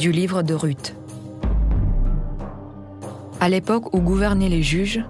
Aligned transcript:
Du 0.00 0.12
livre 0.12 0.40
de 0.40 0.54
Ruth. 0.54 0.94
À 3.38 3.50
l'époque 3.50 3.92
où 3.92 4.00
gouvernaient 4.00 4.48
les 4.48 4.62
juges, 4.62 5.04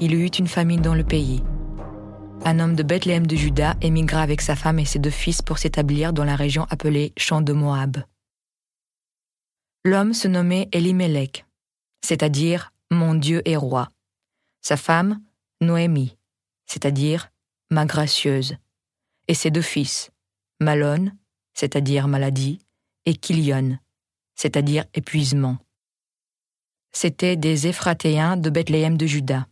il 0.00 0.12
y 0.12 0.14
eut 0.14 0.28
une 0.28 0.46
famine 0.46 0.80
dans 0.80 0.94
le 0.94 1.02
pays. 1.02 1.42
Un 2.44 2.60
homme 2.60 2.76
de 2.76 2.84
Bethléem 2.84 3.26
de 3.26 3.34
Juda 3.34 3.74
émigra 3.80 4.22
avec 4.22 4.40
sa 4.40 4.54
femme 4.54 4.78
et 4.78 4.84
ses 4.84 5.00
deux 5.00 5.10
fils 5.10 5.42
pour 5.42 5.58
s'établir 5.58 6.12
dans 6.12 6.22
la 6.22 6.36
région 6.36 6.68
appelée 6.70 7.12
Champ 7.16 7.40
de 7.40 7.52
Moab. 7.52 7.96
L'homme 9.84 10.14
se 10.14 10.28
nommait 10.28 10.68
Elimelech, 10.70 11.44
c'est-à-dire 12.00 12.72
mon 12.92 13.16
Dieu 13.16 13.42
est 13.44 13.56
roi. 13.56 13.88
Sa 14.60 14.76
femme, 14.76 15.20
Noémie, 15.60 16.16
c'est-à-dire 16.66 17.32
ma 17.72 17.86
gracieuse. 17.86 18.54
Et 19.26 19.34
ses 19.34 19.50
deux 19.50 19.62
fils, 19.62 20.12
Malon, 20.60 21.10
c'est-à-dire 21.54 22.06
maladie, 22.06 22.60
et 23.04 23.14
Kilion, 23.14 23.78
c'est-à-dire 24.42 24.86
épuisement. 24.92 25.56
C'étaient 26.90 27.36
des 27.36 27.68
Éphratéens 27.68 28.36
de 28.36 28.50
Bethléem 28.50 28.96
de 28.96 29.06
Juda. 29.06 29.46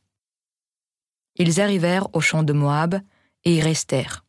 Ils 1.36 1.60
arrivèrent 1.60 2.12
au 2.12 2.20
champ 2.20 2.42
de 2.42 2.52
Moab 2.52 3.00
et 3.44 3.54
y 3.54 3.60
restèrent. 3.60 4.24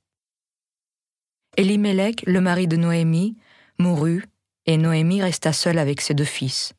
Elimelech, 1.58 2.22
le 2.28 2.42
mari 2.42 2.68
de 2.68 2.78
Noémie, 2.78 3.36
mourut, 3.80 4.24
et 4.68 4.78
Noémie 4.78 5.24
resta 5.24 5.52
seule 5.52 5.80
avec 5.80 6.00
ses 6.00 6.14
deux 6.14 6.32
fils. 6.40 6.74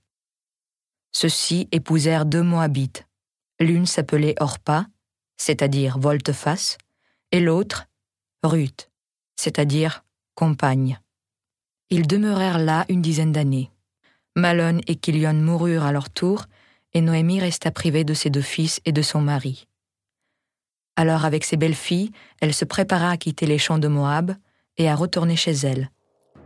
Ceux-ci 1.10 1.68
épousèrent 1.72 2.24
deux 2.24 2.44
Moabites. 2.44 3.04
L'une 3.58 3.86
s'appelait 3.86 4.36
Orpa, 4.38 4.86
c'est-à-dire 5.36 5.98
volte-face, 5.98 6.78
et 7.32 7.40
l'autre, 7.40 7.88
Ruth, 8.44 8.92
c'est-à-dire 9.34 10.04
compagne. 10.36 11.00
Ils 11.90 12.06
demeurèrent 12.06 12.60
là 12.60 12.86
une 12.88 13.02
dizaine 13.02 13.32
d'années. 13.32 13.71
Malone 14.36 14.80
et 14.86 14.96
Kilion 14.96 15.34
moururent 15.34 15.84
à 15.84 15.92
leur 15.92 16.08
tour, 16.10 16.46
et 16.94 17.00
Noémie 17.00 17.40
resta 17.40 17.70
privée 17.70 18.04
de 18.04 18.14
ses 18.14 18.30
deux 18.30 18.42
fils 18.42 18.80
et 18.84 18.92
de 18.92 19.02
son 19.02 19.20
mari. 19.20 19.66
Alors 20.96 21.24
avec 21.24 21.44
ses 21.44 21.56
belles 21.56 21.74
filles, 21.74 22.10
elle 22.40 22.54
se 22.54 22.64
prépara 22.64 23.10
à 23.10 23.16
quitter 23.16 23.46
les 23.46 23.58
champs 23.58 23.78
de 23.78 23.88
Moab 23.88 24.34
et 24.76 24.88
à 24.88 24.94
retourner 24.94 25.36
chez 25.36 25.52
elle, 25.52 25.90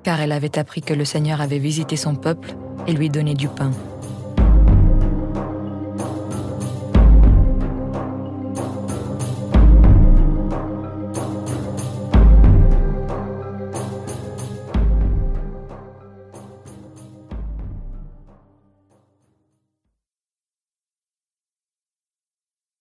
car 0.02 0.20
elle 0.20 0.32
avait 0.32 0.58
appris 0.58 0.82
que 0.82 0.94
le 0.94 1.04
Seigneur 1.04 1.40
avait 1.40 1.58
visité 1.58 1.96
son 1.96 2.14
peuple 2.14 2.54
et 2.86 2.92
lui 2.92 3.10
donné 3.10 3.34
du 3.34 3.48
pain. 3.48 3.72